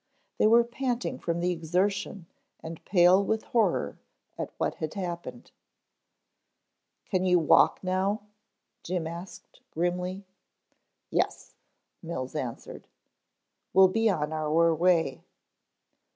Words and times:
They 0.39 0.47
were 0.47 0.63
panting 0.63 1.19
from 1.19 1.41
the 1.41 1.51
exertion 1.51 2.25
and 2.59 2.83
pale 2.85 3.23
with 3.23 3.43
horror 3.43 3.99
at 4.35 4.49
what 4.57 4.73
had 4.77 4.95
happened. 4.95 5.51
"Can 7.05 7.23
you 7.23 7.37
walk 7.37 7.83
now?" 7.83 8.23
Jim 8.81 9.05
asked 9.05 9.61
grimly. 9.69 10.25
"Yes," 11.11 11.53
Mills 12.01 12.33
answered. 12.33 12.87
"We'll 13.73 13.89
be 13.89 14.09
on 14.09 14.33
our 14.33 14.73
way." 14.73 15.23